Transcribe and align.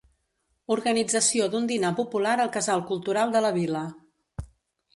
Organització 0.75 1.49
d'un 1.55 1.67
dinar 1.73 1.91
popular 2.01 2.33
al 2.45 2.51
Casal 2.57 2.83
Cultural 2.89 3.37
de 3.39 3.45
la 3.49 3.55
vila. 3.61 3.87